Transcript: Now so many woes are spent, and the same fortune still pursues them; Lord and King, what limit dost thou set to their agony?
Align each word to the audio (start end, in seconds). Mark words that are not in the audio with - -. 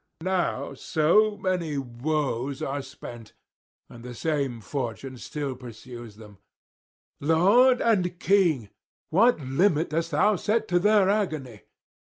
Now 0.23 0.73
so 0.73 1.37
many 1.37 1.77
woes 1.77 2.63
are 2.63 2.81
spent, 2.81 3.33
and 3.87 4.03
the 4.03 4.15
same 4.15 4.59
fortune 4.59 5.15
still 5.19 5.55
pursues 5.55 6.15
them; 6.15 6.39
Lord 7.19 7.81
and 7.81 8.17
King, 8.19 8.71
what 9.11 9.39
limit 9.41 9.91
dost 9.91 10.09
thou 10.09 10.37
set 10.37 10.67
to 10.69 10.79
their 10.79 11.07
agony? 11.07 11.65